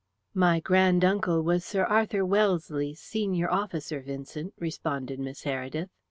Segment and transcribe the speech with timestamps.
[0.33, 5.89] "My grand uncle was Sir Arthur Wellesley's senior officer, Vincent," responded Miss Heredith.